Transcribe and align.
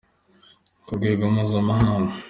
ku 0.85 0.91
rwego 0.97 1.23
mpuzamahanga. 1.33 2.13